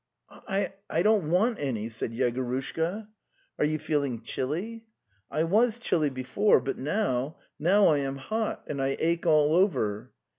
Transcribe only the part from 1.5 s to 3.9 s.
any,') said Yeoorushkar "Are you